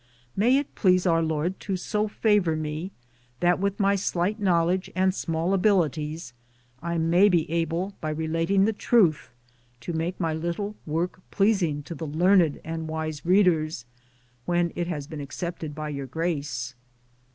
[0.35, 2.91] May it please our Lord to so favor me
[3.39, 6.33] that with my slight knowledge and small abilities
[6.81, 9.29] I may be able by relating the truth
[9.81, 13.85] to make my little work pleasing to the learned and wise readers,
[14.45, 16.73] when it has been accepted by your grace.